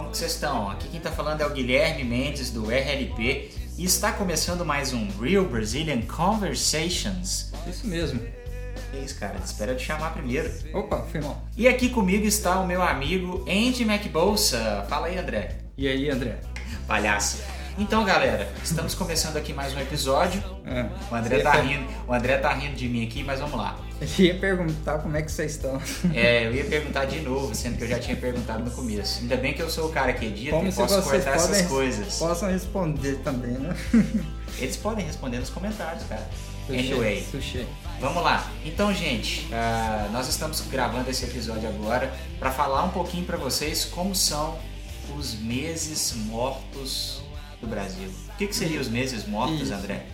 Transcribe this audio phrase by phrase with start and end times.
[0.00, 0.70] que vocês estão?
[0.70, 5.08] Aqui quem está falando é o Guilherme Mendes do RLP e está começando mais um
[5.20, 7.52] Real Brazilian Conversations.
[7.66, 8.20] Isso mesmo.
[8.90, 9.38] Que isso, cara?
[9.44, 10.50] Espera eu te chamar primeiro.
[10.72, 11.42] Opa, foi mal.
[11.56, 14.86] E aqui comigo está o meu amigo Andy McBolsa.
[14.88, 15.58] Fala aí, André.
[15.76, 16.40] E aí, André?
[16.86, 17.42] Palhaço.
[17.78, 20.42] Então, galera, estamos começando aqui mais um episódio.
[20.66, 20.86] É.
[21.10, 23.78] O André tá rindo, o André tá rindo de mim aqui, mas vamos lá.
[24.00, 25.80] Eu ia perguntar como é que vocês estão.
[26.12, 29.20] É, eu ia perguntar de novo, sendo que eu já tinha perguntado no começo.
[29.22, 31.66] Ainda bem que eu sou o cara que edita Como e posso cortar essas podem-
[31.68, 32.18] coisas.
[32.18, 33.74] Possam responder também, né?
[34.58, 36.28] Eles podem responder nos comentários, cara.
[36.66, 37.66] Sushi, Anyway, Sushi.
[38.00, 38.48] vamos lá.
[38.64, 43.84] Então, gente, ah, nós estamos gravando esse episódio agora para falar um pouquinho para vocês
[43.84, 44.58] como são
[45.16, 47.22] os meses mortos
[47.62, 48.10] do Brasil.
[48.34, 49.72] O que, que seriam os meses mortos, Isso.
[49.74, 50.04] André?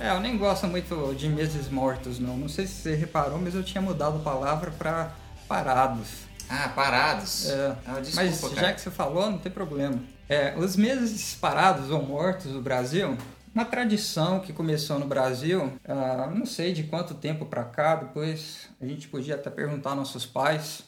[0.00, 2.36] É, eu nem gosto muito de meses mortos, não.
[2.36, 5.12] Não sei se você reparou, mas eu tinha mudado a palavra pra
[5.46, 6.08] parados.
[6.48, 7.48] Ah, parados.
[7.48, 8.66] É, Ah, desculpa, mas cara.
[8.68, 9.98] já que você falou, não tem problema.
[10.28, 13.16] É, os meses parados ou mortos do Brasil,
[13.54, 18.68] uma tradição que começou no Brasil, ah, não sei de quanto tempo pra cá, depois
[18.80, 20.82] a gente podia até perguntar aos nossos pais,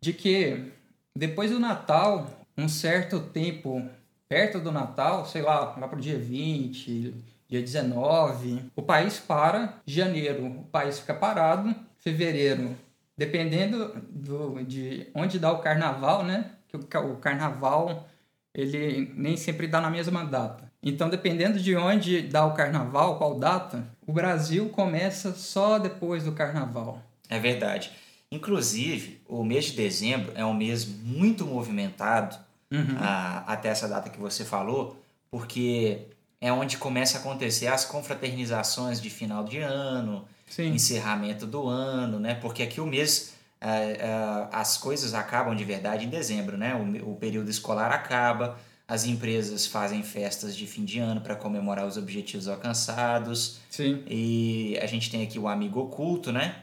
[0.00, 0.70] de que
[1.16, 2.26] depois do Natal,
[2.58, 3.82] um certo tempo
[4.30, 7.12] perto do Natal, sei lá, lá pro dia 20,
[7.48, 12.76] dia 19, o país para, janeiro o país fica parado, fevereiro
[13.18, 16.52] dependendo do, de onde dá o carnaval, né?
[16.68, 18.08] Que o, ca- o carnaval
[18.54, 20.70] ele nem sempre dá na mesma data.
[20.82, 26.32] Então, dependendo de onde dá o carnaval, qual data, o Brasil começa só depois do
[26.32, 27.02] carnaval.
[27.28, 27.90] É verdade.
[28.32, 32.38] Inclusive, o mês de dezembro é um mês muito movimentado
[32.72, 32.96] Uhum.
[32.98, 34.96] ah, até essa data que você falou,
[35.30, 36.02] porque
[36.40, 40.68] é onde começa a acontecer as confraternizações de final de ano, Sim.
[40.74, 42.34] encerramento do ano, né?
[42.36, 46.74] Porque aqui o mês, ah, ah, as coisas acabam de verdade em dezembro, né?
[46.74, 51.86] O, o período escolar acaba, as empresas fazem festas de fim de ano para comemorar
[51.86, 54.02] os objetivos alcançados, Sim.
[54.06, 56.54] e a gente tem aqui o amigo oculto, né?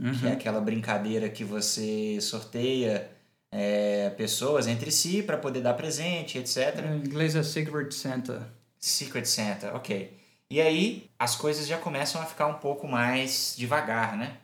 [0.00, 0.32] que é Uhum.
[0.32, 3.10] aquela brincadeira que você sorteia
[3.52, 6.84] é, pessoas entre si para poder dar presente, etc.
[6.84, 8.52] Em inglês é Secret Santa.
[8.78, 10.16] Secret Santa, ok.
[10.50, 14.36] E aí as coisas já começam a ficar um pouco mais devagar, né?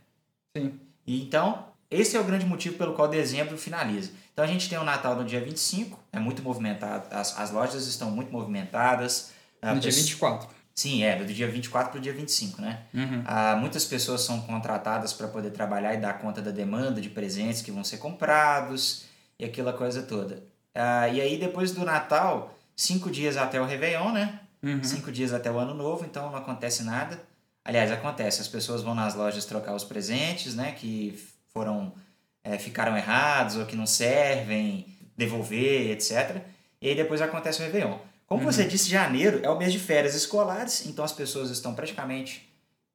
[0.57, 0.79] Sim.
[1.07, 4.11] E então, esse é o grande motivo pelo qual dezembro finaliza.
[4.33, 7.87] Então a gente tem o Natal no dia 25, é muito movimentado, as, as lojas
[7.87, 9.33] estão muito movimentadas.
[9.63, 10.49] No dia pessoa- 24.
[10.75, 12.81] Sim, é, do dia 24 para o dia 25, né?
[12.93, 13.23] Uhum.
[13.25, 17.63] Ah, muitas pessoas são contratadas para poder trabalhar e dar conta da demanda de presentes
[17.63, 19.05] que vão ser comprados
[19.39, 20.43] e aquela coisa toda.
[20.75, 24.41] Ah, e aí, depois do Natal, cinco dias até o Réveillon, né?
[24.65, 24.83] Uhum.
[24.83, 27.21] Cinco dias até o Ano Novo, então não acontece nada.
[27.65, 30.73] Aliás, acontece, as pessoas vão nas lojas trocar os presentes, né?
[30.73, 31.17] Que
[31.53, 31.95] foram,
[32.43, 34.87] eh, ficaram errados ou que não servem,
[35.17, 36.43] devolver, etc.
[36.83, 37.97] E aí depois acontece o Réveillon.
[38.39, 42.49] Como você disse, janeiro é o mês de férias escolares, então as pessoas estão praticamente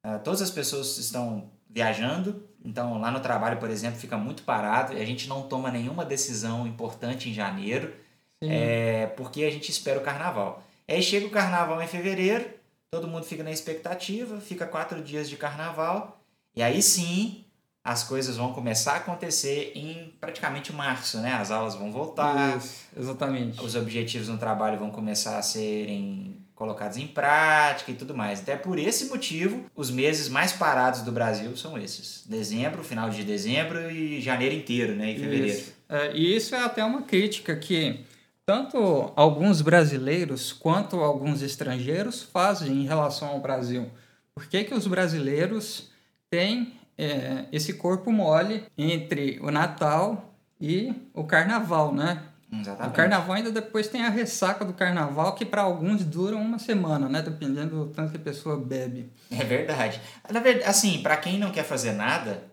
[0.04, 4.94] ah, todas as pessoas estão viajando, então lá no trabalho, por exemplo, fica muito parado
[4.94, 7.94] e a gente não toma nenhuma decisão importante em janeiro,
[8.42, 8.50] Sim.
[8.50, 10.64] é, porque a gente espera o carnaval.
[10.88, 12.50] Aí chega o carnaval em fevereiro,
[12.90, 16.20] todo mundo fica na expectativa, fica quatro dias de carnaval,
[16.56, 17.46] e aí sim
[17.90, 21.34] as coisas vão começar a acontecer em praticamente março, né?
[21.34, 23.64] As aulas vão voltar, Isso, exatamente.
[23.64, 28.42] os objetivos no trabalho vão começar a serem colocados em prática e tudo mais.
[28.42, 33.24] Até por esse motivo, os meses mais parados do Brasil são esses: dezembro, final de
[33.24, 35.14] dezembro e janeiro inteiro, né?
[35.14, 35.58] E fevereiro.
[35.58, 35.74] Isso.
[35.90, 38.02] É, e isso é até uma crítica que
[38.46, 43.90] tanto alguns brasileiros quanto alguns estrangeiros fazem em relação ao Brasil.
[44.36, 45.90] Por que, que os brasileiros
[46.30, 52.24] têm é, esse corpo mole entre o Natal e o Carnaval, né?
[52.52, 52.96] O Exatamente.
[52.96, 57.22] Carnaval ainda depois tem a ressaca do Carnaval, que para alguns dura uma semana, né?
[57.22, 59.10] Dependendo do tanto que a pessoa bebe.
[59.32, 60.02] É verdade.
[60.30, 62.44] Na verdade, assim, para quem não quer fazer nada,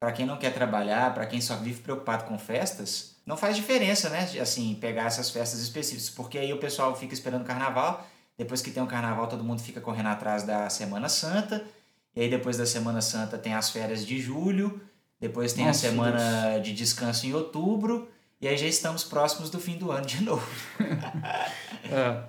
[0.00, 4.08] para quem não quer trabalhar, para quem só vive preocupado com festas, não faz diferença,
[4.08, 4.26] né?
[4.40, 8.06] Assim, pegar essas festas específicas, porque aí o pessoal fica esperando o carnaval,
[8.38, 11.62] depois que tem o carnaval, todo mundo fica correndo atrás da Semana Santa,
[12.14, 14.80] e aí depois da Semana Santa tem as férias de julho,
[15.20, 18.08] depois tem Nossa, a semana de descanso em outubro,
[18.40, 20.46] e aí já estamos próximos do fim do ano de novo.
[21.84, 22.22] É.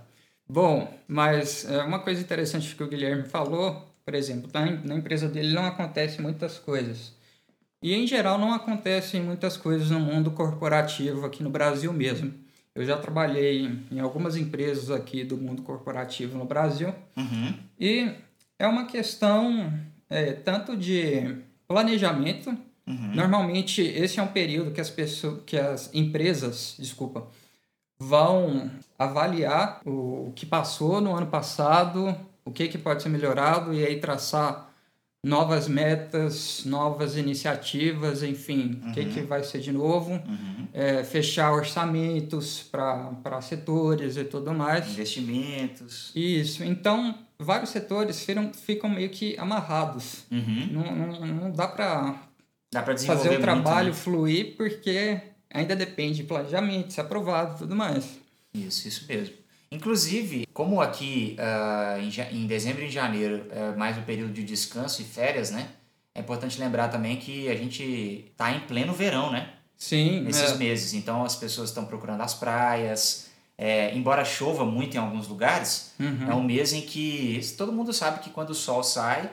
[0.47, 5.27] Bom, mas é, uma coisa interessante que o Guilherme falou, por exemplo, na, na empresa
[5.29, 7.13] dele não acontece muitas coisas.
[7.81, 12.33] E em geral não acontecem muitas coisas no mundo corporativo aqui no Brasil mesmo.
[12.75, 17.53] Eu já trabalhei em algumas empresas aqui do mundo corporativo no Brasil Uhum.
[17.79, 18.11] e
[18.65, 19.73] é uma questão
[20.09, 21.37] é, tanto de
[21.67, 22.49] planejamento.
[22.85, 23.15] Uhum.
[23.15, 27.27] Normalmente esse é um período que as pessoas, que as empresas, desculpa,
[27.97, 33.85] vão avaliar o, que passou no ano passado, o que, que pode ser melhorado e
[33.85, 34.72] aí traçar
[35.23, 38.91] novas metas, novas iniciativas, enfim, o uhum.
[38.91, 40.67] que, que vai ser de novo, uhum.
[40.73, 44.89] é, fechar orçamentos para setores e tudo mais.
[44.91, 46.11] Investimentos.
[46.13, 46.63] Isso.
[46.63, 50.25] Então, vários setores ficam, ficam meio que amarrados.
[50.29, 50.67] Uhum.
[50.71, 52.19] Não, não, não dá para
[52.97, 54.03] fazer o trabalho muito, né?
[54.03, 58.19] fluir porque ainda depende de planejamento, ser aprovado e tudo mais.
[58.53, 59.42] Isso, isso mesmo.
[59.73, 64.43] Inclusive, como aqui uh, em, em, dezembro e em janeiro é mais o período de
[64.43, 65.67] descanso e férias, né?
[66.13, 69.53] É importante lembrar também que a gente está em pleno verão, né?
[69.75, 70.21] Sim.
[70.21, 70.55] Nesses é.
[70.55, 70.93] meses.
[70.93, 73.31] Então as pessoas estão procurando as praias.
[73.57, 76.31] É, embora chova muito em alguns lugares, uhum.
[76.31, 79.29] é um mês em que todo mundo sabe que quando o sol sai,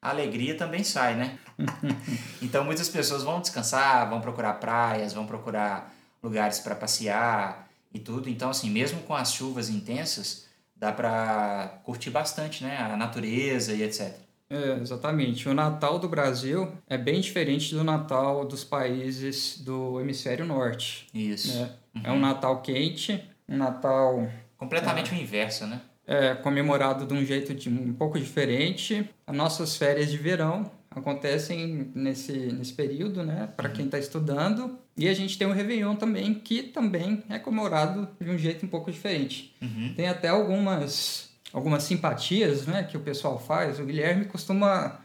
[0.00, 1.38] a alegria também sai, né?
[2.40, 8.28] então muitas pessoas vão descansar, vão procurar praias, vão procurar lugares para passear e tudo.
[8.28, 10.46] Então, assim, mesmo com as chuvas intensas,
[10.76, 12.78] dá para curtir bastante, né?
[12.78, 14.14] A natureza e etc.
[14.48, 15.48] É, exatamente.
[15.48, 21.06] O Natal do Brasil é bem diferente do Natal dos países do hemisfério norte.
[21.14, 21.56] Isso.
[21.56, 21.70] Né?
[21.94, 22.02] Uhum.
[22.04, 24.28] É um Natal quente, um Natal.
[24.56, 25.80] Completamente é, o inverso, né?
[26.12, 29.08] É comemorado de um jeito de, um pouco diferente.
[29.24, 33.48] As nossas férias de verão acontecem nesse, nesse período, né?
[33.56, 34.76] Para quem está estudando.
[34.96, 38.68] E a gente tem o Réveillon também, que também é comemorado de um jeito um
[38.68, 39.54] pouco diferente.
[39.62, 39.94] Uhum.
[39.96, 43.78] Tem até algumas, algumas simpatias né, que o pessoal faz.
[43.78, 44.98] O Guilherme costuma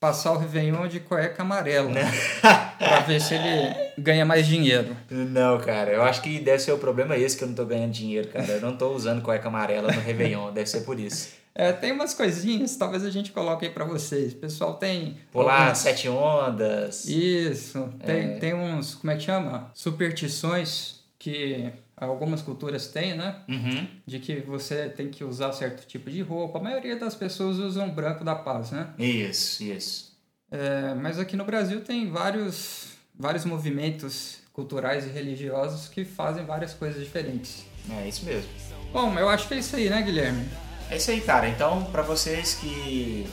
[0.00, 2.10] passar o Réveillon de cueca amarela né?
[2.40, 4.96] para ver se ele ganha mais dinheiro.
[5.10, 7.92] Não, cara, eu acho que deve ser o problema esse que eu não tô ganhando
[7.92, 8.46] dinheiro, cara.
[8.46, 11.38] Eu não tô usando cueca amarela no Réveillon, deve ser por isso.
[11.54, 14.32] É, tem umas coisinhas, talvez a gente coloque aí para vocês.
[14.32, 15.18] O pessoal tem.
[15.30, 15.78] Pular alguns...
[15.78, 17.04] sete ondas.
[17.06, 17.92] Isso.
[18.06, 18.38] Tem, é...
[18.38, 19.70] tem uns, como é que chama?
[19.74, 21.70] Superstições que
[22.06, 23.36] algumas culturas têm, né?
[23.48, 23.86] Uhum.
[24.06, 26.58] De que você tem que usar certo tipo de roupa.
[26.58, 28.88] A maioria das pessoas usam branco da paz, né?
[28.98, 30.18] Isso, isso.
[30.50, 36.74] É, mas aqui no Brasil tem vários, vários movimentos culturais e religiosos que fazem várias
[36.74, 37.64] coisas diferentes.
[37.90, 38.48] É isso mesmo.
[38.92, 40.44] Bom, eu acho que é isso aí, né, Guilherme?
[40.90, 41.48] É isso aí, cara.
[41.48, 43.26] Então, para vocês que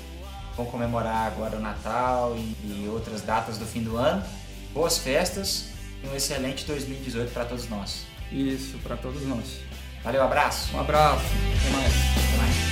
[0.56, 4.24] vão comemorar agora o Natal e, e outras datas do fim do ano,
[4.74, 5.70] boas festas
[6.04, 8.06] e um excelente 2018 para todos nós.
[8.32, 9.62] Isso, para todos nós.
[10.04, 10.76] Valeu, abraço.
[10.76, 11.26] Um abraço.
[11.60, 12.67] Até mais.